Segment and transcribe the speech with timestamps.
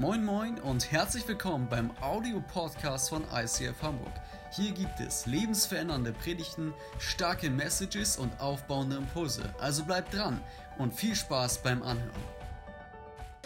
[0.00, 4.14] Moin Moin und herzlich willkommen beim Audio-Podcast von ICF Hamburg.
[4.50, 9.42] Hier gibt es lebensverändernde Predigten, starke Messages und aufbauende Impulse.
[9.58, 10.40] Also bleibt dran
[10.78, 12.24] und viel Spaß beim Anhören.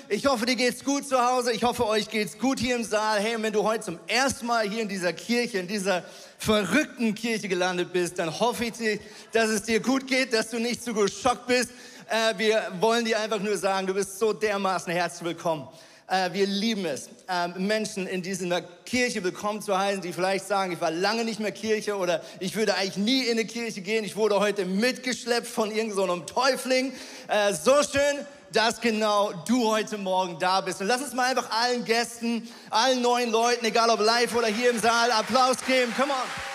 [0.09, 1.51] Ich hoffe, dir geht's gut zu Hause.
[1.51, 3.19] Ich hoffe, euch geht's gut hier im Saal.
[3.19, 6.05] Hey, wenn du heute zum ersten Mal hier in dieser Kirche, in dieser
[6.39, 9.01] verrückten Kirche gelandet bist, dann hoffe ich,
[9.33, 11.71] dass es dir gut geht, dass du nicht zu geschockt bist.
[12.09, 15.67] Äh, wir wollen dir einfach nur sagen, du bist so dermaßen herzlich willkommen.
[16.07, 20.73] Äh, wir lieben es, ähm, Menschen in dieser Kirche willkommen zu heißen, die vielleicht sagen,
[20.73, 24.05] ich war lange nicht mehr Kirche oder ich würde eigentlich nie in eine Kirche gehen.
[24.05, 26.93] Ich wurde heute mitgeschleppt von irgendeinem so Täufling.
[27.29, 30.83] Äh, so schön, dass genau du heute Morgen da bist.
[30.83, 34.71] Und lass uns mal einfach allen Gästen, allen neuen Leuten, egal ob live oder hier
[34.71, 35.93] im Saal, Applaus geben.
[35.97, 36.54] Come on.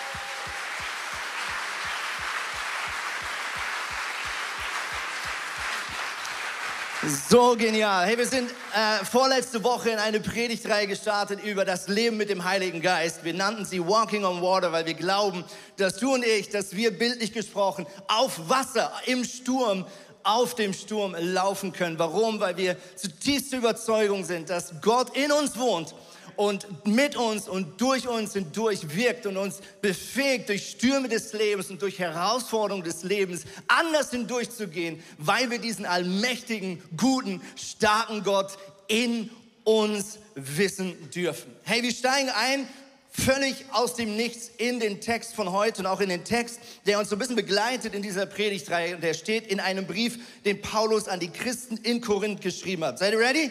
[7.10, 8.06] So genial.
[8.06, 12.44] Hey, wir sind äh, vorletzte Woche in eine Predigtreihe gestartet über das Leben mit dem
[12.44, 13.24] Heiligen Geist.
[13.24, 15.44] Wir nannten sie Walking on Water, weil wir glauben,
[15.76, 19.86] dass du und ich, dass wir bildlich gesprochen auf Wasser, im Sturm,
[20.22, 21.98] auf dem Sturm laufen können.
[21.98, 22.38] Warum?
[22.38, 25.94] Weil wir zutiefst Überzeugung sind, dass Gott in uns wohnt
[26.40, 31.68] und mit uns und durch uns hindurch wirkt und uns befähigt, durch Stürme des Lebens
[31.68, 38.56] und durch Herausforderungen des Lebens anders hindurchzugehen, weil wir diesen allmächtigen, guten, starken Gott
[38.88, 39.28] in
[39.64, 41.54] uns wissen dürfen.
[41.64, 42.66] Hey, wir steigen ein
[43.10, 46.98] völlig aus dem Nichts in den Text von heute und auch in den Text, der
[46.98, 48.96] uns so ein bisschen begleitet in dieser Predigtreihe.
[48.96, 52.98] Der steht in einem Brief, den Paulus an die Christen in Korinth geschrieben hat.
[52.98, 53.50] Seid ihr ready?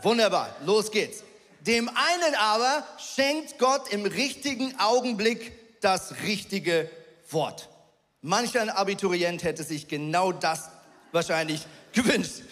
[0.00, 1.25] Wunderbar, los geht's.
[1.66, 6.88] Dem einen aber schenkt Gott im richtigen Augenblick das richtige
[7.30, 7.68] Wort.
[8.22, 10.70] Manch ein Abiturient hätte sich genau das
[11.12, 12.42] wahrscheinlich gewünscht.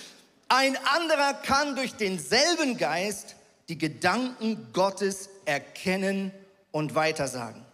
[0.48, 3.36] Ein anderer kann durch denselben Geist
[3.68, 6.32] die Gedanken Gottes erkennen
[6.70, 7.64] und weitersagen.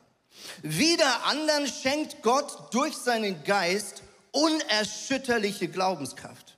[0.62, 4.02] Wieder anderen schenkt Gott durch seinen Geist
[4.32, 6.56] unerschütterliche Glaubenskraft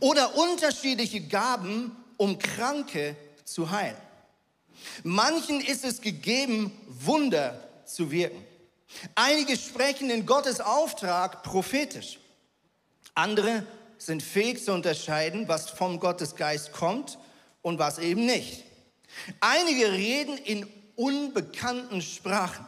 [0.00, 3.96] oder unterschiedliche Gaben, um Kranke zu heilen.
[5.02, 8.44] Manchen ist es gegeben, Wunder zu wirken.
[9.14, 12.18] Einige sprechen in Gottes Auftrag prophetisch.
[13.14, 13.66] Andere
[13.98, 17.18] sind fähig zu unterscheiden, was vom Gottesgeist kommt
[17.62, 18.64] und was eben nicht.
[19.40, 20.66] Einige reden in
[20.96, 22.66] unbekannten Sprachen.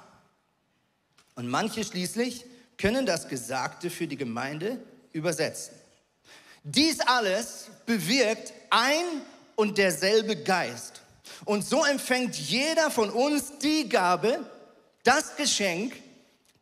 [1.34, 2.44] Und manche schließlich
[2.78, 4.78] können das Gesagte für die Gemeinde
[5.12, 5.74] übersetzen.
[6.62, 9.04] Dies alles bewirkt ein
[9.56, 11.02] und derselbe Geist.
[11.44, 14.40] Und so empfängt jeder von uns die Gabe,
[15.02, 15.94] das Geschenk,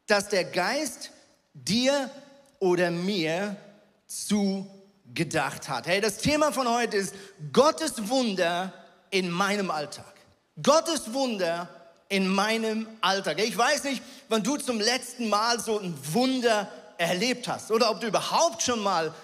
[0.06, 1.10] das der Geist
[1.54, 2.10] dir
[2.58, 3.56] oder mir
[4.06, 5.86] zugedacht hat.
[5.86, 7.14] Hey, das Thema von heute ist
[7.52, 8.72] Gottes Wunder
[9.10, 10.14] in meinem Alltag.
[10.62, 11.68] Gottes Wunder
[12.08, 13.40] in meinem Alltag.
[13.40, 18.00] Ich weiß nicht, wann du zum letzten Mal so ein Wunder erlebt hast oder ob
[18.00, 19.14] du überhaupt schon mal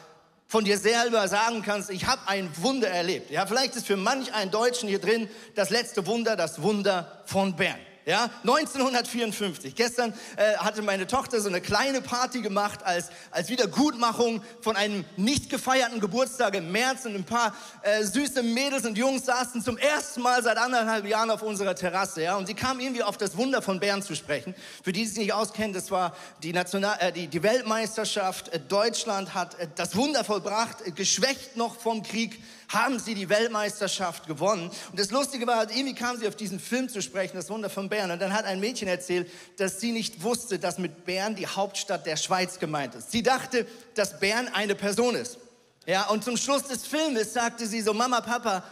[0.49, 3.31] von dir selber sagen kannst, ich habe ein Wunder erlebt.
[3.31, 7.55] Ja, vielleicht ist für manch einen Deutschen hier drin das letzte Wunder das Wunder von
[7.55, 7.79] Bern.
[8.09, 9.75] Ja, 1954.
[9.75, 15.05] Gestern äh, hatte meine Tochter so eine kleine Party gemacht als, als Wiedergutmachung von einem
[15.19, 19.77] nicht gefeierten Geburtstag im März und ein paar äh, süße Mädels und Jungs saßen zum
[19.77, 22.23] ersten Mal seit anderthalb Jahren auf unserer Terrasse.
[22.23, 24.55] Ja, und sie kamen irgendwie auf das Wunder von Bern zu sprechen.
[24.83, 28.49] Für die, die sich nicht auskennen, das war die, National, äh, die, die Weltmeisterschaft.
[28.49, 33.29] Äh, Deutschland hat äh, das Wunder vollbracht, äh, geschwächt noch vom Krieg haben sie die
[33.29, 34.71] Weltmeisterschaft gewonnen.
[34.91, 37.89] Und das Lustige war, irgendwie kam sie auf diesen Film zu sprechen, das Wunder von
[37.89, 38.11] Bern.
[38.11, 42.07] Und dann hat ein Mädchen erzählt, dass sie nicht wusste, dass mit Bern die Hauptstadt
[42.07, 43.11] der Schweiz gemeint ist.
[43.11, 45.39] Sie dachte, dass Bern eine Person ist.
[45.87, 48.63] Ja, und zum Schluss des Filmes sagte sie so, Mama, Papa,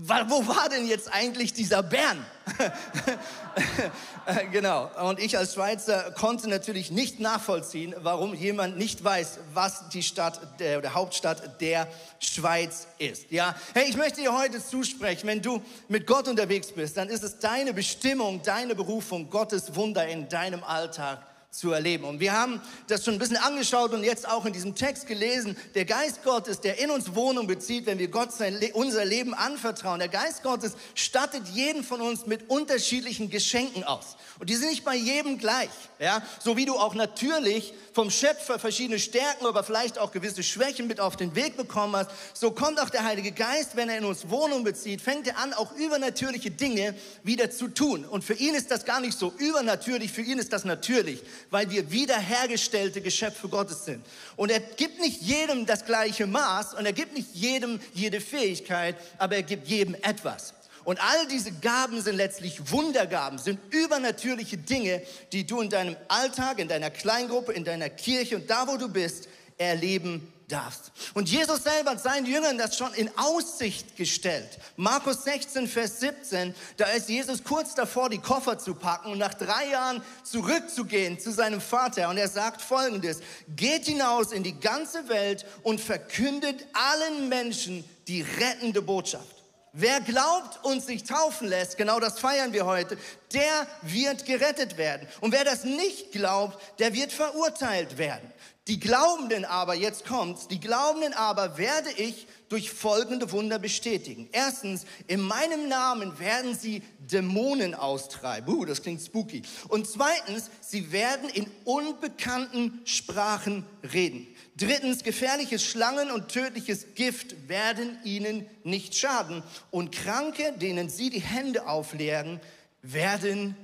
[0.00, 2.24] wo war denn jetzt eigentlich dieser Bern?
[4.52, 4.88] genau.
[5.08, 10.40] Und ich als Schweizer konnte natürlich nicht nachvollziehen, warum jemand nicht weiß, was die Stadt,
[10.60, 11.88] der, der Hauptstadt der
[12.20, 13.32] Schweiz ist.
[13.32, 17.24] Ja, hey, ich möchte dir heute zusprechen, wenn du mit Gott unterwegs bist, dann ist
[17.24, 22.04] es deine Bestimmung, deine Berufung, Gottes Wunder in deinem Alltag zu erleben.
[22.04, 25.56] Und wir haben das schon ein bisschen angeschaut und jetzt auch in diesem Text gelesen.
[25.74, 29.98] Der Geist Gottes, der in uns Wohnung bezieht, wenn wir Gott sein, unser Leben anvertrauen.
[29.98, 34.16] Der Geist Gottes stattet jeden von uns mit unterschiedlichen Geschenken aus.
[34.38, 35.70] Und die sind nicht bei jedem gleich.
[35.98, 36.22] Ja?
[36.38, 41.00] So wie du auch natürlich vom Schöpfer verschiedene Stärken, aber vielleicht auch gewisse Schwächen mit
[41.00, 44.28] auf den Weg bekommen hast, so kommt auch der Heilige Geist, wenn er in uns
[44.28, 48.04] Wohnung bezieht, fängt er an, auch übernatürliche Dinge wieder zu tun.
[48.04, 51.70] Und für ihn ist das gar nicht so übernatürlich, für ihn ist das natürlich weil
[51.70, 54.04] wir wiederhergestellte Geschöpfe Gottes sind.
[54.36, 58.96] Und er gibt nicht jedem das gleiche Maß und er gibt nicht jedem jede Fähigkeit,
[59.18, 60.54] aber er gibt jedem etwas.
[60.84, 65.02] Und all diese Gaben sind letztlich Wundergaben, sind übernatürliche Dinge,
[65.32, 68.88] die du in deinem Alltag, in deiner Kleingruppe, in deiner Kirche und da, wo du
[68.88, 70.90] bist, erleben darfst.
[71.14, 74.58] Und Jesus selber hat seinen Jüngern das schon in Aussicht gestellt.
[74.76, 79.34] Markus 16, Vers 17, da ist Jesus kurz davor, die Koffer zu packen und nach
[79.34, 82.08] drei Jahren zurückzugehen zu seinem Vater.
[82.08, 83.20] Und er sagt folgendes,
[83.54, 89.37] geht hinaus in die ganze Welt und verkündet allen Menschen die rettende Botschaft.
[89.80, 92.98] Wer glaubt und sich taufen lässt, genau das feiern wir heute,
[93.32, 95.06] der wird gerettet werden.
[95.20, 98.32] Und wer das nicht glaubt, der wird verurteilt werden.
[98.66, 104.28] Die Glaubenden aber, jetzt kommt's, die Glaubenden aber werde ich durch folgende Wunder bestätigen.
[104.32, 108.54] Erstens, in meinem Namen werden sie Dämonen austreiben.
[108.54, 109.42] Uh, das klingt spooky.
[109.68, 114.26] Und zweitens, sie werden in unbekannten Sprachen reden.
[114.56, 119.42] Drittens, gefährliche Schlangen und tödliches Gift werden ihnen nicht schaden.
[119.70, 122.40] Und Kranke, denen sie die Hände auflegen,
[122.82, 123.56] werden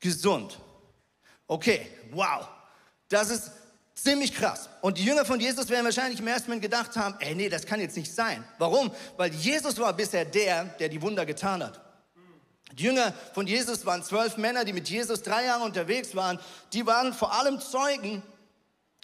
[0.00, 0.58] gesund.
[1.46, 2.48] Okay, wow.
[3.08, 3.50] Das ist
[3.94, 4.68] Ziemlich krass.
[4.80, 7.64] Und die Jünger von Jesus werden wahrscheinlich im ersten Moment gedacht haben, ey, nee, das
[7.64, 8.44] kann jetzt nicht sein.
[8.58, 8.90] Warum?
[9.16, 11.80] Weil Jesus war bisher der, der die Wunder getan hat.
[12.76, 16.40] Die Jünger von Jesus waren zwölf Männer, die mit Jesus drei Jahre unterwegs waren.
[16.72, 18.22] Die waren vor allem Zeugen,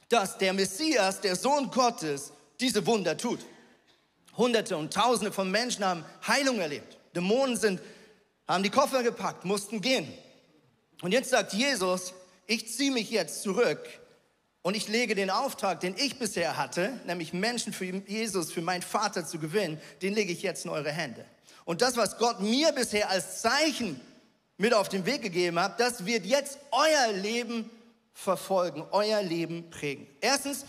[0.09, 3.39] dass der Messias, der Sohn Gottes, diese Wunder tut.
[4.37, 6.99] Hunderte und Tausende von Menschen haben Heilung erlebt.
[7.15, 7.81] Dämonen sind,
[8.49, 10.13] haben die Koffer gepackt, mussten gehen.
[11.03, 12.13] Und jetzt sagt Jesus,
[12.47, 13.81] ich ziehe mich jetzt zurück
[14.63, 18.83] und ich lege den Auftrag, den ich bisher hatte, nämlich Menschen für Jesus, für meinen
[18.83, 21.25] Vater zu gewinnen, den lege ich jetzt in eure Hände.
[21.71, 24.01] Und das, was Gott mir bisher als Zeichen
[24.59, 27.71] mit auf den Weg gegeben hat, das wird jetzt euer Leben
[28.13, 30.09] verfolgen, euer Leben prägen.
[30.21, 30.65] Erstens,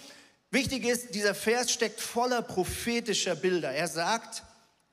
[0.51, 3.71] wichtig ist, dieser Vers steckt voller prophetischer Bilder.
[3.71, 4.43] Er sagt,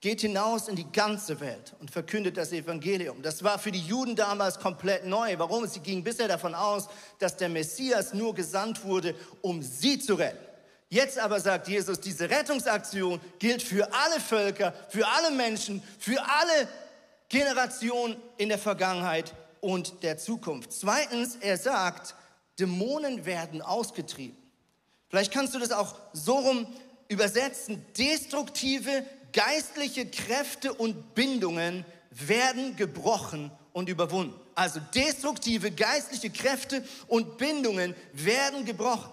[0.00, 3.20] Geht hinaus in die ganze Welt und verkündet das Evangelium.
[3.20, 5.34] Das war für die Juden damals komplett neu.
[5.38, 5.66] Warum?
[5.66, 6.88] Sie gingen bisher davon aus,
[7.18, 10.47] dass der Messias nur gesandt wurde, um sie zu retten.
[10.90, 16.68] Jetzt aber sagt Jesus, diese Rettungsaktion gilt für alle Völker, für alle Menschen, für alle
[17.28, 20.72] Generationen in der Vergangenheit und der Zukunft.
[20.72, 22.14] Zweitens, er sagt,
[22.58, 24.36] Dämonen werden ausgetrieben.
[25.10, 26.66] Vielleicht kannst du das auch so rum
[27.08, 27.84] übersetzen.
[27.96, 34.34] Destruktive geistliche Kräfte und Bindungen werden gebrochen und überwunden.
[34.54, 39.10] Also destruktive geistliche Kräfte und Bindungen werden gebrochen.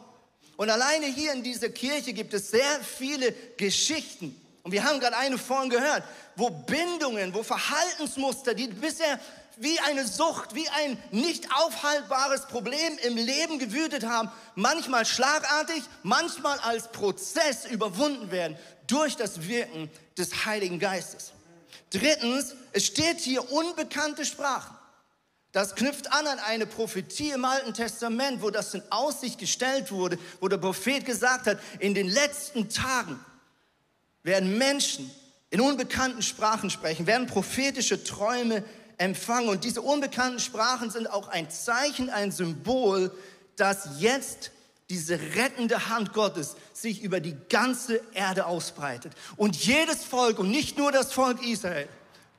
[0.58, 4.40] Und alleine hier in dieser Kirche gibt es sehr viele Geschichten.
[4.64, 6.04] Und wir haben gerade eine vorhin gehört,
[6.36, 9.20] wo Bindungen, wo Verhaltensmuster, die bisher
[9.58, 16.60] wie eine Sucht, wie ein nicht aufhaltbares Problem im Leben gewütet haben, manchmal schlagartig, manchmal
[16.60, 21.32] als Prozess überwunden werden durch das Wirken des Heiligen Geistes.
[21.92, 24.75] Drittens, es steht hier unbekannte Sprachen.
[25.56, 30.20] Das knüpft an an eine Prophetie im Alten Testament, wo das in Aussicht gestellt wurde,
[30.42, 33.18] wo der Prophet gesagt hat, in den letzten Tagen
[34.24, 35.10] werden Menschen
[35.52, 38.66] in unbekannten Sprachen sprechen, werden prophetische Träume
[38.98, 39.48] empfangen.
[39.48, 43.10] Und diese unbekannten Sprachen sind auch ein Zeichen, ein Symbol,
[43.56, 44.52] dass jetzt
[44.90, 50.78] diese rettende Hand Gottes sich über die ganze Erde ausbreitet und jedes Volk und nicht
[50.78, 51.88] nur das Volk Israel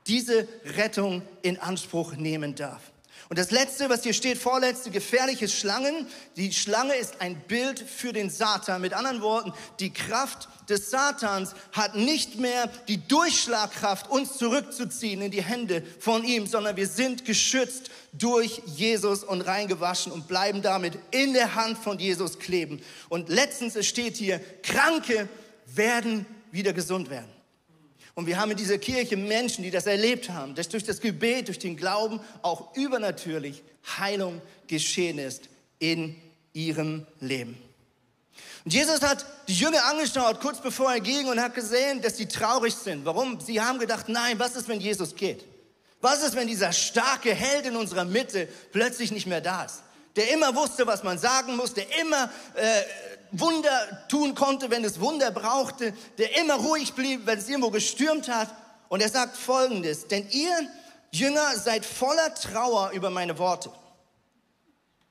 [0.06, 0.46] diese
[0.76, 2.92] Rettung in Anspruch nehmen darf.
[3.28, 6.06] Und das letzte, was hier steht, vorletzte, gefährliche Schlangen.
[6.36, 8.80] Die Schlange ist ein Bild für den Satan.
[8.80, 15.30] Mit anderen Worten, die Kraft des Satans hat nicht mehr die Durchschlagkraft, uns zurückzuziehen in
[15.30, 20.98] die Hände von ihm, sondern wir sind geschützt durch Jesus und reingewaschen und bleiben damit
[21.10, 22.80] in der Hand von Jesus kleben.
[23.08, 25.28] Und letztens, es steht hier, Kranke
[25.66, 27.35] werden wieder gesund werden.
[28.16, 31.48] Und wir haben in dieser Kirche Menschen, die das erlebt haben, dass durch das Gebet,
[31.48, 33.62] durch den Glauben auch übernatürlich
[33.98, 36.16] Heilung geschehen ist in
[36.54, 37.58] ihrem Leben.
[38.64, 42.26] Und Jesus hat die Jünger angeschaut, kurz bevor er ging, und hat gesehen, dass sie
[42.26, 43.04] traurig sind.
[43.04, 43.38] Warum?
[43.38, 45.44] Sie haben gedacht, nein, was ist, wenn Jesus geht?
[46.00, 49.82] Was ist, wenn dieser starke Held in unserer Mitte plötzlich nicht mehr da ist?
[50.16, 52.82] Der immer wusste, was man sagen muss, der immer äh,
[53.32, 58.28] Wunder tun konnte, wenn es Wunder brauchte, der immer ruhig blieb, wenn es irgendwo gestürmt
[58.28, 58.54] hat.
[58.88, 60.68] Und er sagt Folgendes, denn ihr
[61.10, 63.70] Jünger seid voller Trauer über meine Worte.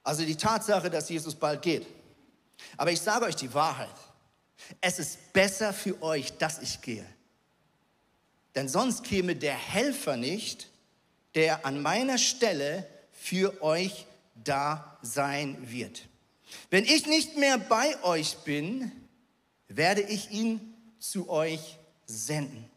[0.03, 1.85] Also die Tatsache, dass Jesus bald geht.
[2.77, 3.95] Aber ich sage euch die Wahrheit.
[4.81, 7.05] Es ist besser für euch, dass ich gehe.
[8.55, 10.69] Denn sonst käme der Helfer nicht,
[11.33, 14.05] der an meiner Stelle für euch
[14.35, 16.03] da sein wird.
[16.69, 18.91] Wenn ich nicht mehr bei euch bin,
[19.67, 22.69] werde ich ihn zu euch senden.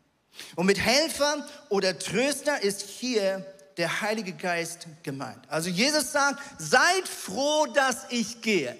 [0.56, 3.44] Und mit Helfer oder Tröster ist hier
[3.76, 5.48] der Heilige Geist gemeint.
[5.48, 8.76] Also Jesus sagt, seid froh, dass ich gehe.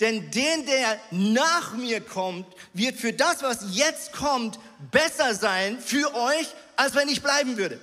[0.00, 4.58] Denn den, der nach mir kommt, wird für das, was jetzt kommt,
[4.90, 7.80] besser sein für euch, als wenn ich bleiben würde.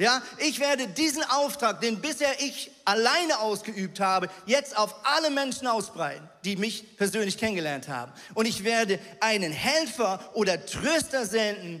[0.00, 5.66] Ja, ich werde diesen Auftrag, den bisher ich alleine ausgeübt habe, jetzt auf alle Menschen
[5.66, 8.12] ausbreiten, die mich persönlich kennengelernt haben.
[8.34, 11.80] Und ich werde einen Helfer oder Tröster senden,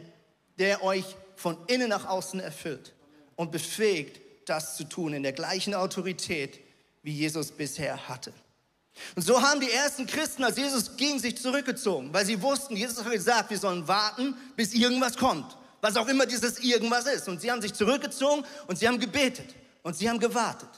[0.58, 1.04] der euch
[1.36, 2.92] von innen nach außen erfüllt
[3.36, 6.58] und befähigt, das zu tun in der gleichen Autorität,
[7.02, 8.32] wie Jesus bisher hatte.
[9.14, 13.04] Und so haben die ersten Christen, als Jesus ging, sich zurückgezogen, weil sie wussten, Jesus
[13.04, 17.28] hat gesagt, wir sollen warten, bis irgendwas kommt, was auch immer dieses irgendwas ist.
[17.28, 20.70] Und sie haben sich zurückgezogen und sie haben gebetet und sie haben gewartet,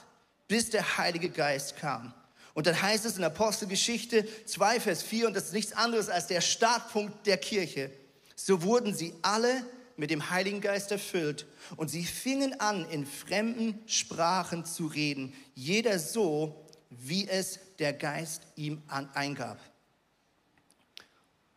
[0.47, 2.13] bis der Heilige Geist kam.
[2.53, 6.27] Und dann heißt es in Apostelgeschichte 2, Vers 4, und das ist nichts anderes als
[6.27, 7.91] der Startpunkt der Kirche.
[8.35, 9.65] So wurden sie alle
[9.95, 11.45] mit dem Heiligen Geist erfüllt
[11.77, 18.41] und sie fingen an, in fremden Sprachen zu reden, jeder so, wie es der Geist
[18.55, 19.59] ihm eingab.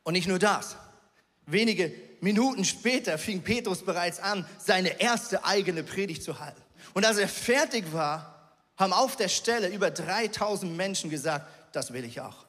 [0.04, 0.76] Und nicht nur das.
[1.46, 1.92] Wenige
[2.24, 6.60] Minuten später fing Petrus bereits an, seine erste eigene Predigt zu halten.
[6.94, 12.04] Und als er fertig war, haben auf der Stelle über 3000 Menschen gesagt, das will
[12.04, 12.46] ich auch.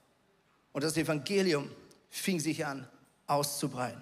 [0.71, 1.69] Und das Evangelium
[2.09, 2.87] fing sich an
[3.27, 4.01] auszubreiten.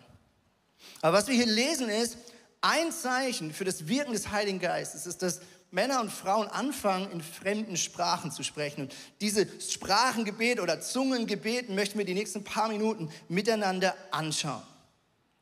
[1.01, 2.17] Aber was wir hier lesen ist,
[2.61, 7.21] ein Zeichen für das Wirken des Heiligen Geistes ist, dass Männer und Frauen anfangen, in
[7.21, 8.81] fremden Sprachen zu sprechen.
[8.81, 14.61] Und diese Sprachengebet oder Zungengebet möchten wir die nächsten paar Minuten miteinander anschauen.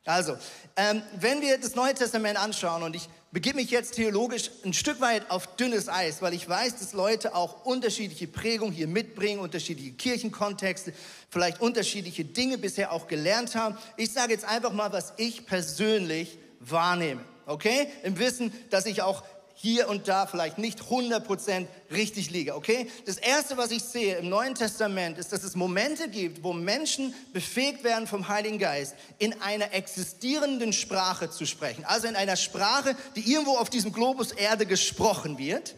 [0.04, 0.36] Also,
[0.76, 5.00] ähm, wenn wir das Neue Testament anschauen und ich begebe mich jetzt theologisch ein Stück
[5.00, 9.92] weit auf dünnes Eis, weil ich weiß, dass Leute auch unterschiedliche Prägungen hier mitbringen, unterschiedliche
[9.92, 10.92] Kirchenkontexte,
[11.30, 13.78] vielleicht unterschiedliche Dinge bisher auch gelernt haben.
[13.96, 17.24] Ich sage jetzt einfach mal, was ich persönlich wahrnehme.
[17.46, 17.88] Okay?
[18.02, 19.22] Im Wissen, dass ich auch
[19.62, 22.90] hier und da vielleicht nicht 100% richtig liege, okay?
[23.06, 27.14] Das erste, was ich sehe im Neuen Testament, ist, dass es Momente gibt, wo Menschen
[27.32, 31.84] befähigt werden vom Heiligen Geist, in einer existierenden Sprache zu sprechen.
[31.84, 35.76] Also in einer Sprache, die irgendwo auf diesem Globus Erde gesprochen wird,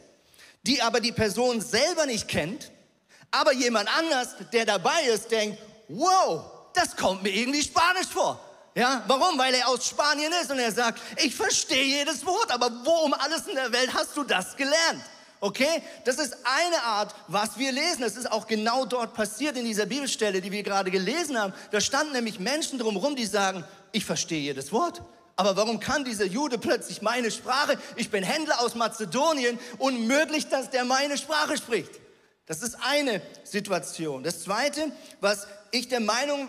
[0.62, 2.71] die aber die Person selber nicht kennt,
[3.31, 8.41] aber jemand anders, der dabei ist, denkt, wow, das kommt mir irgendwie Spanisch vor.
[8.75, 9.38] Ja, warum?
[9.38, 13.14] Weil er aus Spanien ist und er sagt, ich verstehe jedes Wort, aber wo um
[13.14, 15.02] alles in der Welt hast du das gelernt?
[15.40, 15.83] Okay?
[16.04, 18.00] Das ist eine Art, was wir lesen.
[18.00, 21.52] Das ist auch genau dort passiert in dieser Bibelstelle, die wir gerade gelesen haben.
[21.71, 23.62] Da standen nämlich Menschen drumherum, die sagen,
[23.93, 25.02] ich verstehe jedes Wort.
[25.37, 27.78] Aber warum kann dieser Jude plötzlich meine Sprache?
[27.97, 31.90] Ich bin Händler aus Mazedonien, unmöglich, dass der meine Sprache spricht.
[32.47, 34.23] Das ist eine Situation.
[34.23, 36.49] Das zweite, was ich der Meinung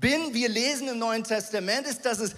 [0.00, 2.34] bin, wir lesen im Neuen Testament, ist, dass es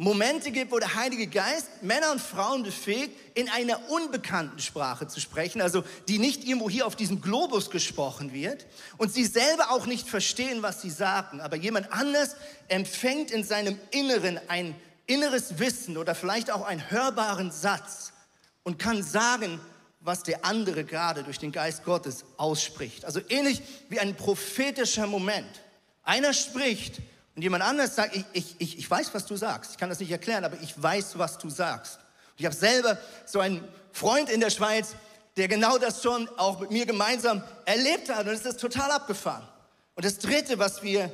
[0.00, 5.20] Momente gibt, wo der Heilige Geist Männer und Frauen befähigt, in einer unbekannten Sprache zu
[5.20, 8.64] sprechen, also die nicht irgendwo hier auf diesem Globus gesprochen wird
[8.96, 12.36] und sie selber auch nicht verstehen, was sie sagen, aber jemand anders
[12.68, 14.74] empfängt in seinem Inneren ein
[15.06, 18.14] inneres Wissen oder vielleicht auch einen hörbaren Satz
[18.62, 19.60] und kann sagen,
[20.00, 23.04] was der andere gerade durch den Geist Gottes ausspricht.
[23.04, 25.60] Also ähnlich wie ein prophetischer Moment.
[26.02, 27.00] Einer spricht
[27.36, 29.72] und jemand anders sagt, ich, ich, ich, ich weiß, was du sagst.
[29.72, 31.96] Ich kann das nicht erklären, aber ich weiß, was du sagst.
[31.96, 34.94] Und ich habe selber so einen Freund in der Schweiz,
[35.36, 38.26] der genau das schon auch mit mir gemeinsam erlebt hat.
[38.26, 39.46] Und es ist total abgefahren.
[39.94, 41.10] Und das Dritte, was wir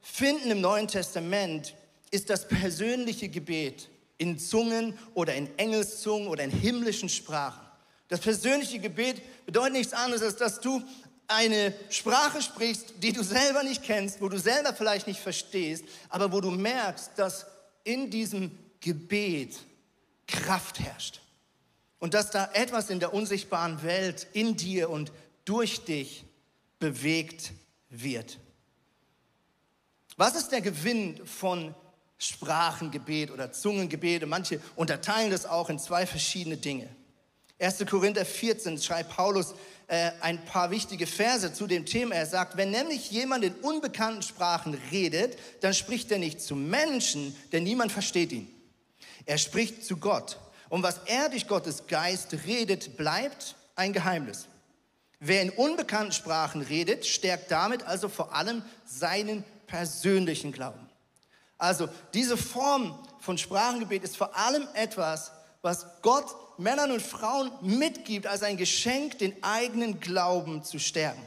[0.00, 1.74] finden im Neuen Testament,
[2.10, 3.88] ist das persönliche Gebet
[4.18, 7.60] in Zungen oder in Engelszungen oder in himmlischen Sprachen.
[8.08, 10.82] Das persönliche Gebet bedeutet nichts anderes, als dass du
[11.28, 16.32] eine Sprache sprichst, die du selber nicht kennst, wo du selber vielleicht nicht verstehst, aber
[16.32, 17.46] wo du merkst, dass
[17.84, 18.50] in diesem
[18.80, 19.58] Gebet
[20.26, 21.20] Kraft herrscht.
[21.98, 25.12] Und dass da etwas in der unsichtbaren Welt in dir und
[25.44, 26.24] durch dich
[26.78, 27.52] bewegt
[27.88, 28.38] wird.
[30.16, 31.74] Was ist der Gewinn von
[32.18, 34.26] Sprachengebet oder Zungengebet?
[34.26, 36.88] Manche unterteilen das auch in zwei verschiedene Dinge.
[37.58, 37.84] 1.
[37.88, 39.54] Korinther 14 schreibt Paulus,
[39.86, 42.14] äh, ein paar wichtige Verse zu dem Thema.
[42.14, 47.36] Er sagt, wenn nämlich jemand in unbekannten Sprachen redet, dann spricht er nicht zu Menschen,
[47.52, 48.50] denn niemand versteht ihn.
[49.26, 50.38] Er spricht zu Gott.
[50.68, 54.46] Und was er durch Gottes Geist redet, bleibt ein Geheimnis.
[55.20, 60.88] Wer in unbekannten Sprachen redet, stärkt damit also vor allem seinen persönlichen Glauben.
[61.58, 65.30] Also diese Form von Sprachengebet ist vor allem etwas,
[65.64, 71.22] was Gott Männern und Frauen mitgibt als ein Geschenk, den eigenen Glauben zu stärken.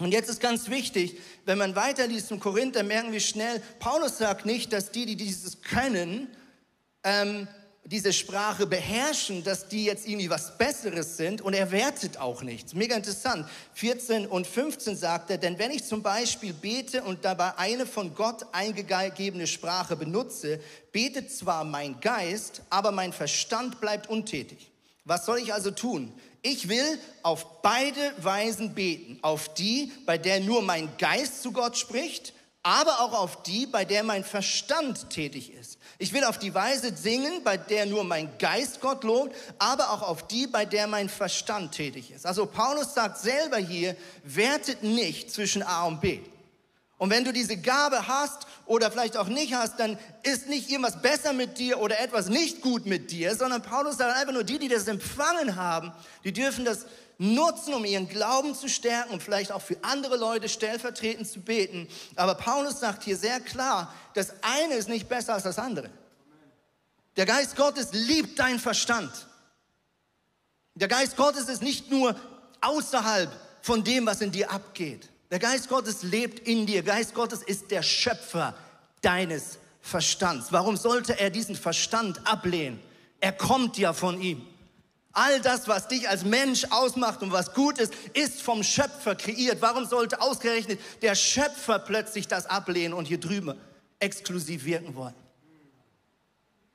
[0.00, 4.44] Und jetzt ist ganz wichtig, wenn man weiterliest im Korinther, merken wir schnell, Paulus sagt
[4.44, 6.28] nicht, dass die, die dieses können,
[7.04, 7.46] ähm,
[7.86, 12.74] diese Sprache beherrschen, dass die jetzt irgendwie was Besseres sind und er wertet auch nichts.
[12.74, 13.48] Mega interessant.
[13.74, 18.14] 14 und 15 sagt er, denn wenn ich zum Beispiel bete und dabei eine von
[18.14, 24.70] Gott eingegebene Sprache benutze, betet zwar mein Geist, aber mein Verstand bleibt untätig.
[25.04, 26.12] Was soll ich also tun?
[26.42, 29.20] Ich will auf beide Weisen beten.
[29.22, 32.32] Auf die, bei der nur mein Geist zu Gott spricht,
[32.64, 35.75] aber auch auf die, bei der mein Verstand tätig ist.
[35.98, 40.02] Ich will auf die Weise singen, bei der nur mein Geist Gott lobt, aber auch
[40.02, 42.26] auf die, bei der mein Verstand tätig ist.
[42.26, 46.20] Also Paulus sagt selber hier, wertet nicht zwischen A und B.
[46.98, 51.00] Und wenn du diese Gabe hast oder vielleicht auch nicht hast, dann ist nicht irgendwas
[51.02, 54.58] besser mit dir oder etwas nicht gut mit dir, sondern Paulus sagt einfach nur, die,
[54.58, 55.92] die das empfangen haben,
[56.24, 56.86] die dürfen das
[57.18, 61.88] nutzen, um ihren Glauben zu stärken und vielleicht auch für andere Leute stellvertretend zu beten.
[62.14, 65.90] Aber Paulus sagt hier sehr klar, das eine ist nicht besser als das andere.
[67.16, 69.10] Der Geist Gottes liebt deinen Verstand.
[70.74, 72.14] Der Geist Gottes ist nicht nur
[72.60, 73.30] außerhalb
[73.62, 75.08] von dem, was in dir abgeht.
[75.30, 76.82] Der Geist Gottes lebt in dir.
[76.82, 78.54] Geist Gottes ist der Schöpfer
[79.00, 80.52] deines Verstands.
[80.52, 82.78] Warum sollte er diesen Verstand ablehnen?
[83.20, 84.46] Er kommt ja von ihm.
[85.18, 89.62] All das, was dich als Mensch ausmacht und was gut ist, ist vom Schöpfer kreiert.
[89.62, 93.58] Warum sollte ausgerechnet der Schöpfer plötzlich das ablehnen und hier drüben
[93.98, 95.14] exklusiv wirken wollen?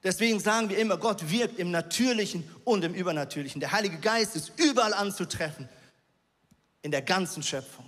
[0.01, 3.59] Deswegen sagen wir immer, Gott wirkt im Natürlichen und im Übernatürlichen.
[3.59, 5.69] Der Heilige Geist ist überall anzutreffen,
[6.81, 7.87] in der ganzen Schöpfung.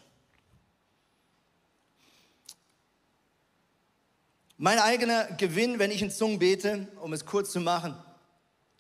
[4.58, 7.96] Mein eigener Gewinn, wenn ich in Zungen bete, um es kurz zu machen.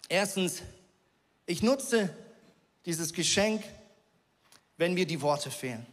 [0.08, 0.62] Erstens,
[1.46, 2.10] ich nutze
[2.86, 3.64] dieses Geschenk,
[4.78, 5.86] wenn mir die Worte fehlen.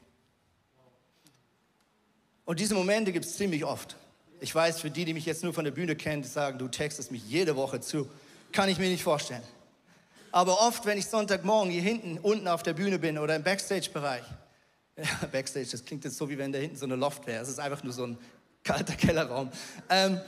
[2.45, 3.97] Und diese Momente gibt es ziemlich oft.
[4.41, 7.13] Ich weiß, für die, die mich jetzt nur von der Bühne kennen, sagen, du textest
[7.13, 8.09] mich jede Woche zu.
[8.53, 9.43] Kann ich mir nicht vorstellen.
[10.33, 14.25] Aber oft, wenn ich Sonntagmorgen hier hinten unten auf der Bühne bin oder im Backstage-Bereich,
[15.33, 17.43] Backstage, das klingt jetzt so, wie wenn da hinten so eine Loft wäre.
[17.43, 18.19] Es ist einfach nur so ein
[18.65, 19.51] kalter Kellerraum.
[19.89, 20.21] Ähm,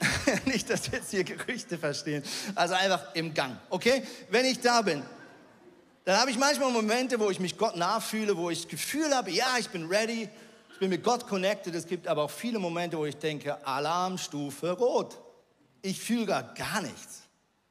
[0.44, 2.22] Nicht, dass wir jetzt hier Gerüchte verstehen.
[2.54, 4.02] Also einfach im Gang, okay?
[4.30, 5.02] Wenn ich da bin,
[6.04, 9.30] dann habe ich manchmal Momente, wo ich mich Gott nachfühle, wo ich das Gefühl habe,
[9.30, 10.28] ja, ich bin ready,
[10.72, 11.74] ich bin mit Gott connected.
[11.74, 15.18] Es gibt aber auch viele Momente, wo ich denke, Alarmstufe rot.
[15.82, 17.22] Ich fühle gar, gar nichts.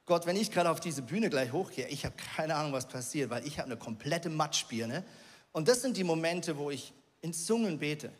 [0.06, 3.30] Gott, wenn ich gerade auf diese Bühne gleich hochgehe, ich habe keine Ahnung, was passiert,
[3.30, 5.04] weil ich habe eine komplette Matschbirne.
[5.52, 8.12] Und das sind die Momente, wo ich in Zungen bete.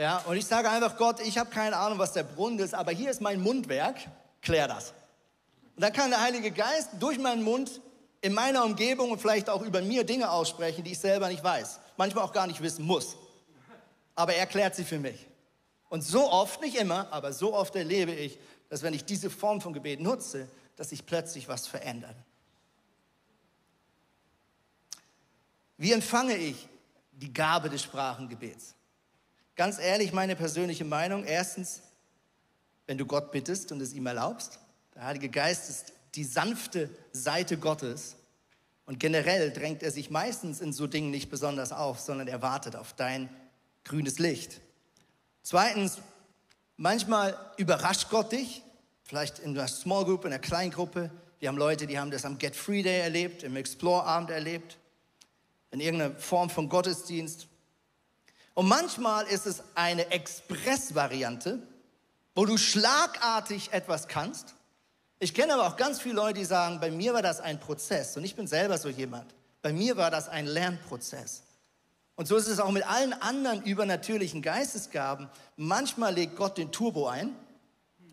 [0.00, 2.90] Ja, und ich sage einfach, Gott, ich habe keine Ahnung, was der Brunnen ist, aber
[2.90, 3.98] hier ist mein Mundwerk,
[4.40, 4.94] klär das.
[5.76, 7.82] Und dann kann der Heilige Geist durch meinen Mund
[8.22, 11.80] in meiner Umgebung und vielleicht auch über mir Dinge aussprechen, die ich selber nicht weiß,
[11.98, 13.14] manchmal auch gar nicht wissen muss.
[14.14, 15.26] Aber er klärt sie für mich.
[15.90, 18.38] Und so oft, nicht immer, aber so oft erlebe ich,
[18.70, 22.16] dass wenn ich diese Form von Gebet nutze, dass sich plötzlich was verändert.
[25.76, 26.66] Wie empfange ich
[27.12, 28.76] die Gabe des Sprachengebets?
[29.60, 31.22] Ganz ehrlich, meine persönliche Meinung.
[31.24, 31.82] Erstens,
[32.86, 34.58] wenn du Gott bittest und es ihm erlaubst.
[34.94, 38.16] Der Heilige Geist ist die sanfte Seite Gottes.
[38.86, 42.74] Und generell drängt er sich meistens in so Dingen nicht besonders auf, sondern er wartet
[42.74, 43.28] auf dein
[43.84, 44.62] grünes Licht.
[45.42, 45.98] Zweitens,
[46.78, 48.62] manchmal überrascht Gott dich,
[49.02, 51.10] vielleicht in einer Small Group, in einer Kleingruppe.
[51.38, 54.78] Wir haben Leute, die haben das am Get Free Day erlebt, im Explore-Abend erlebt,
[55.70, 57.49] in irgendeiner Form von Gottesdienst.
[58.54, 61.60] Und manchmal ist es eine Express-Variante,
[62.34, 64.54] wo du schlagartig etwas kannst.
[65.18, 68.16] Ich kenne aber auch ganz viele Leute, die sagen, bei mir war das ein Prozess
[68.16, 69.34] und ich bin selber so jemand.
[69.62, 71.42] Bei mir war das ein Lernprozess.
[72.16, 75.28] Und so ist es auch mit allen anderen übernatürlichen Geistesgaben.
[75.56, 77.34] Manchmal legt Gott den Turbo ein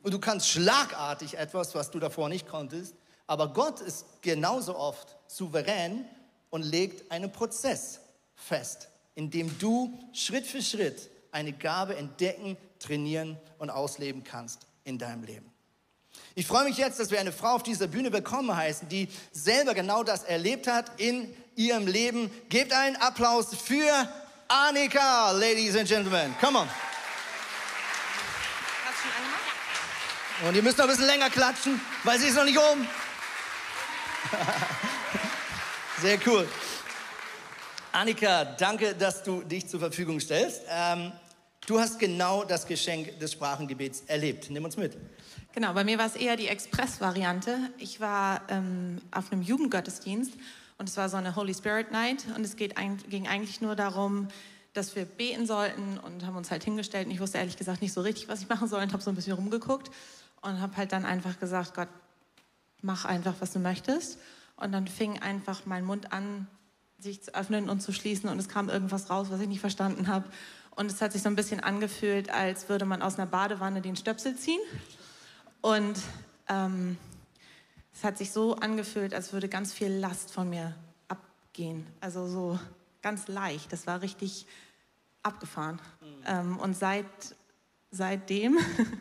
[0.04, 2.95] und du kannst schlagartig etwas, was du davor nicht konntest.
[3.26, 6.06] Aber Gott ist genauso oft souverän
[6.50, 8.00] und legt einen Prozess
[8.36, 15.23] fest indem du Schritt für Schritt eine Gabe entdecken, trainieren und ausleben kannst in deinem
[15.23, 15.51] Leben.
[16.36, 19.73] Ich freue mich jetzt, dass wir eine Frau auf dieser Bühne bekommen heißen, die selber
[19.73, 22.30] genau das erlebt hat in ihrem Leben.
[22.49, 24.08] Gebt einen Applaus für
[24.47, 26.36] Annika, Ladies and Gentlemen.
[26.39, 26.69] Come on.
[30.47, 32.88] Und ihr müsst noch ein bisschen länger klatschen, weil sie ist noch nicht oben.
[36.03, 36.47] Sehr cool.
[37.91, 40.62] Annika, danke, dass du dich zur Verfügung stellst.
[40.69, 41.12] Ähm,
[41.65, 44.50] du hast genau das Geschenk des Sprachengebets erlebt.
[44.50, 44.97] Nimm uns mit.
[45.54, 47.58] Genau, bei mir war es eher die Express-Variante.
[47.78, 50.34] Ich war ähm, auf einem Jugendgottesdienst
[50.78, 52.76] und es war so eine Holy Spirit Night und es geht,
[53.10, 54.28] ging eigentlich nur darum,
[54.73, 57.08] dass wir beten sollten und haben uns halt hingestellt.
[57.08, 59.10] Und ich wusste ehrlich gesagt nicht so richtig, was ich machen soll und habe so
[59.10, 59.89] ein bisschen rumgeguckt
[60.41, 61.89] und habe halt dann einfach gesagt, Gott,
[62.82, 64.19] mach einfach, was du möchtest.
[64.56, 66.47] Und dann fing einfach mein Mund an,
[67.00, 70.08] sich zu öffnen und zu schließen und es kam irgendwas raus, was ich nicht verstanden
[70.08, 70.30] habe.
[70.76, 73.96] Und es hat sich so ein bisschen angefühlt, als würde man aus einer Badewanne den
[73.96, 74.60] Stöpsel ziehen.
[75.62, 75.98] Und
[76.50, 76.98] ähm,
[77.94, 80.76] es hat sich so angefühlt, als würde ganz viel Last von mir
[81.08, 81.88] abgehen.
[82.00, 82.60] Also so
[83.02, 83.74] ganz leicht.
[83.74, 84.46] Das war richtig
[85.24, 85.80] abgefahren.
[86.02, 86.08] Mhm.
[86.26, 87.06] Ähm, und seit,
[87.92, 88.60] seitdem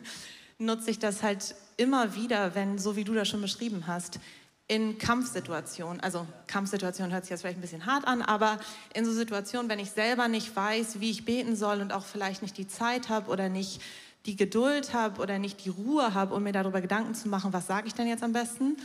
[0.57, 4.19] nutze ich das halt immer wieder, wenn, so wie du das schon beschrieben hast,
[4.67, 8.59] in Kampfsituationen, also Kampfsituationen hört sich jetzt vielleicht ein bisschen hart an, aber
[8.93, 12.41] in so Situationen, wenn ich selber nicht weiß, wie ich beten soll und auch vielleicht
[12.41, 13.81] nicht die Zeit habe oder nicht
[14.25, 17.65] die Geduld habe oder nicht die Ruhe habe, um mir darüber Gedanken zu machen, was
[17.65, 18.75] sage ich denn jetzt am besten,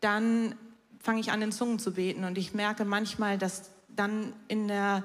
[0.00, 0.54] dann
[1.00, 5.02] fange ich an, in Zungen zu beten und ich merke manchmal, dass dann in der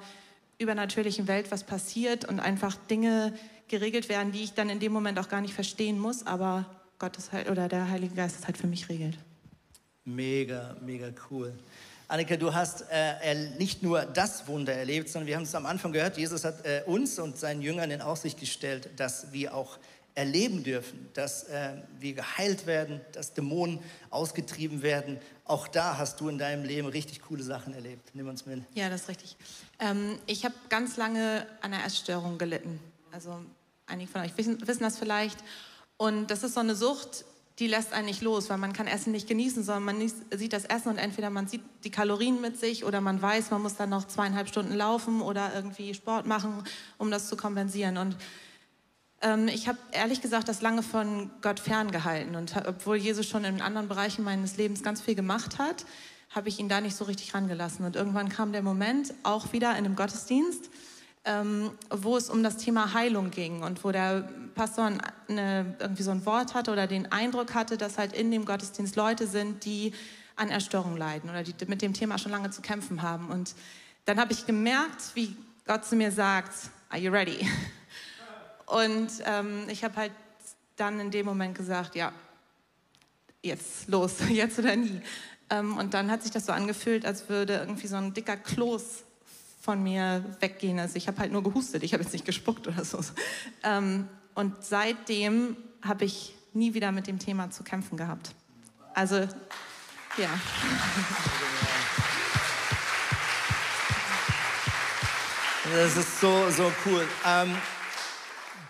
[0.59, 3.33] übernatürlichen Welt was passiert und einfach Dinge
[3.67, 6.65] geregelt werden, die ich dann in dem Moment auch gar nicht verstehen muss, aber
[6.99, 9.17] Gott ist halt oder der Heilige Geist ist halt für mich regelt.
[10.15, 11.53] Mega, mega cool.
[12.07, 15.91] Annika, du hast äh, nicht nur das Wunder erlebt, sondern wir haben es am Anfang
[15.91, 19.77] gehört, Jesus hat äh, uns und seinen Jüngern in Aussicht gestellt, dass wir auch
[20.15, 25.19] erleben dürfen, dass äh, wir geheilt werden, dass Dämonen ausgetrieben werden.
[25.45, 28.09] Auch da hast du in deinem Leben richtig coole Sachen erlebt.
[28.13, 28.63] Nimm uns mit.
[28.73, 29.37] Ja, das ist richtig.
[29.79, 32.79] Ähm, ich habe ganz lange an einer Essstörung gelitten.
[33.11, 33.39] Also
[33.85, 35.37] einige von euch wissen, wissen das vielleicht.
[35.97, 37.23] Und das ist so eine Sucht,
[37.59, 40.63] die lässt einen nicht los, weil man kann Essen nicht genießen, sondern man sieht das
[40.65, 43.89] Essen und entweder man sieht die Kalorien mit sich oder man weiß, man muss dann
[43.89, 46.63] noch zweieinhalb Stunden laufen oder irgendwie Sport machen,
[46.97, 47.97] um das zu kompensieren.
[47.97, 48.15] Und
[49.21, 53.61] ähm, ich habe ehrlich gesagt das lange von Gott ferngehalten und obwohl Jesus schon in
[53.61, 55.85] anderen Bereichen meines Lebens ganz viel gemacht hat,
[56.29, 57.85] habe ich ihn da nicht so richtig rangelassen.
[57.85, 60.69] Und irgendwann kam der Moment, auch wieder in einem Gottesdienst,
[61.29, 64.91] ähm, wo es um das Thema Heilung ging und wo der Pastor
[65.27, 68.95] eine, irgendwie so ein Wort hatte oder den Eindruck hatte, dass halt in dem Gottesdienst
[68.95, 69.93] Leute sind, die
[70.35, 73.29] an Erstörung leiden oder die mit dem Thema schon lange zu kämpfen haben.
[73.29, 73.53] Und
[74.05, 75.35] dann habe ich gemerkt, wie
[75.67, 76.51] Gott zu mir sagt,
[76.89, 77.47] are you ready?
[78.65, 80.11] Und ähm, ich habe halt
[80.77, 82.11] dann in dem Moment gesagt, ja,
[83.43, 84.99] jetzt los, jetzt oder nie.
[85.51, 89.03] Ähm, und dann hat sich das so angefühlt, als würde irgendwie so ein dicker Kloß
[89.59, 90.79] von mir weggehen.
[90.79, 92.99] Also ich habe halt nur gehustet, ich habe jetzt nicht gespuckt oder so.
[93.63, 98.31] Ähm, und seitdem habe ich nie wieder mit dem Thema zu kämpfen gehabt.
[98.93, 99.15] Also,
[100.17, 100.29] ja.
[105.73, 107.07] Das ist so, so cool.
[107.25, 107.55] Ähm,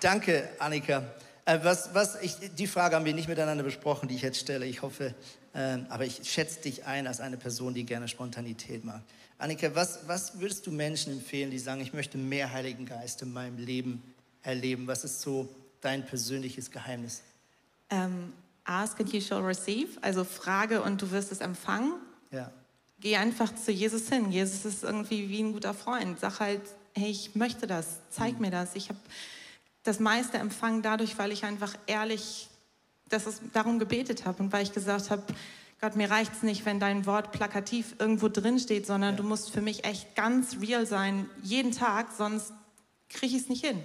[0.01, 1.03] danke, Annika.
[1.45, 4.65] Äh, was, was ich, die Frage haben wir nicht miteinander besprochen, die ich jetzt stelle.
[4.65, 5.15] Ich hoffe,
[5.53, 9.01] aber ich schätze dich ein als eine Person, die gerne Spontanität mag.
[9.37, 13.31] Annika, was, was würdest du Menschen empfehlen, die sagen, ich möchte mehr Heiligen Geist in
[13.31, 14.03] meinem Leben
[14.43, 14.85] erleben?
[14.87, 15.47] Was ist so
[15.81, 17.23] dein persönliches Geheimnis?
[17.89, 18.33] Um, ähm,
[18.65, 21.93] ask and you shall receive, also frage und du wirst es empfangen.
[22.31, 22.51] Ja.
[22.99, 24.29] Geh einfach zu Jesus hin.
[24.29, 26.19] Jesus ist irgendwie wie ein guter Freund.
[26.19, 26.61] Sag halt,
[26.93, 28.41] hey, ich möchte das, zeig mhm.
[28.41, 28.75] mir das.
[28.75, 28.99] Ich habe
[29.83, 32.48] das meiste empfangen dadurch, weil ich einfach ehrlich
[33.09, 35.23] dass es darum gebetet habe und weil ich gesagt habe,
[35.81, 39.17] Gott, mir reicht es nicht, wenn dein Wort plakativ irgendwo drin steht, sondern ja.
[39.17, 42.51] du musst für mich echt ganz real sein, jeden Tag, sonst
[43.07, 43.81] kriege ich es nicht hin.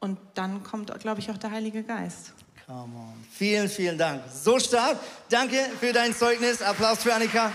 [0.00, 2.32] Und dann kommt, glaube ich, auch der Heilige Geist.
[2.66, 3.14] Come on.
[3.32, 4.22] Vielen, vielen Dank.
[4.32, 4.98] So stark.
[5.28, 6.62] Danke für dein Zeugnis.
[6.62, 7.52] Applaus für Annika.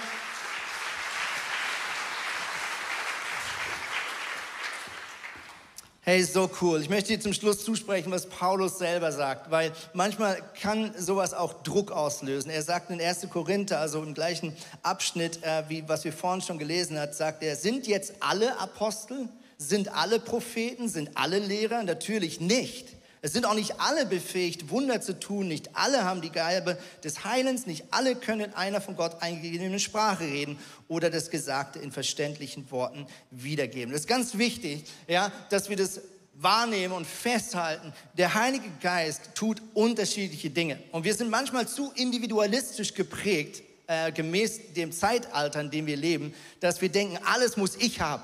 [6.06, 6.82] Hey, so cool.
[6.82, 11.64] Ich möchte dir zum Schluss zusprechen, was Paulus selber sagt, weil manchmal kann sowas auch
[11.64, 12.52] Druck auslösen.
[12.52, 13.30] Er sagt in 1.
[13.30, 17.56] Korinther, also im gleichen Abschnitt, äh, wie was wir vorhin schon gelesen hat, sagt er,
[17.56, 19.30] sind jetzt alle Apostel?
[19.58, 20.90] Sind alle Propheten?
[20.90, 21.84] Sind alle Lehrer?
[21.84, 22.90] Natürlich nicht.
[23.24, 25.48] Es sind auch nicht alle befähigt, Wunder zu tun.
[25.48, 27.66] Nicht alle haben die Gabe des Heilens.
[27.66, 30.60] Nicht alle können einer von Gott eingegebene Sprache reden
[30.90, 33.94] oder das Gesagte in verständlichen Worten wiedergeben.
[33.94, 36.02] Das ist ganz wichtig, ja, dass wir das
[36.34, 37.94] wahrnehmen und festhalten.
[38.18, 40.78] Der Heilige Geist tut unterschiedliche Dinge.
[40.92, 46.34] Und wir sind manchmal zu individualistisch geprägt, äh, gemäß dem Zeitalter, in dem wir leben,
[46.60, 48.24] dass wir denken, alles muss ich haben.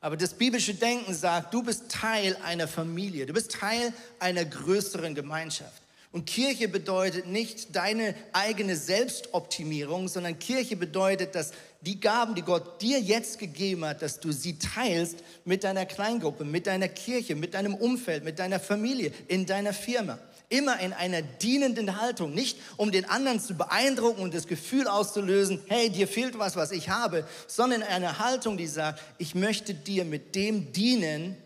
[0.00, 5.14] Aber das biblische Denken sagt, du bist Teil einer Familie, du bist Teil einer größeren
[5.14, 5.82] Gemeinschaft.
[6.12, 12.82] Und Kirche bedeutet nicht deine eigene Selbstoptimierung, sondern Kirche bedeutet, dass die Gaben, die Gott
[12.82, 17.54] dir jetzt gegeben hat, dass du sie teilst mit deiner Kleingruppe, mit deiner Kirche, mit
[17.54, 20.18] deinem Umfeld, mit deiner Familie, in deiner Firma.
[20.50, 25.62] Immer in einer dienenden Haltung, nicht um den anderen zu beeindrucken und das Gefühl auszulösen,
[25.68, 29.72] hey, dir fehlt was, was ich habe, sondern in einer Haltung, die sagt, ich möchte
[29.72, 31.36] dir mit dem dienen,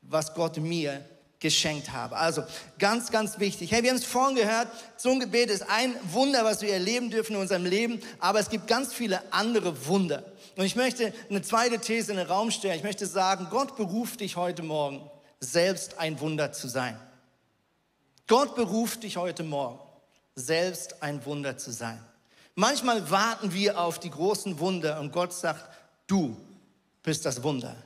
[0.00, 1.04] was Gott mir
[1.40, 2.16] geschenkt habe.
[2.16, 2.42] Also
[2.78, 3.70] ganz, ganz wichtig.
[3.70, 7.40] Hey, wir haben es vorhin gehört, Zungengebet ist ein Wunder, was wir erleben dürfen in
[7.40, 10.24] unserem Leben, aber es gibt ganz viele andere Wunder.
[10.56, 12.76] Und ich möchte eine zweite These in den Raum stellen.
[12.76, 16.98] Ich möchte sagen, Gott beruft dich heute Morgen, selbst ein Wunder zu sein.
[18.26, 19.78] Gott beruft dich heute Morgen,
[20.34, 22.02] selbst ein Wunder zu sein.
[22.54, 25.68] Manchmal warten wir auf die großen Wunder und Gott sagt,
[26.06, 26.36] du
[27.02, 27.76] bist das Wunder.